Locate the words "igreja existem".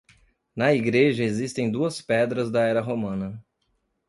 0.73-1.69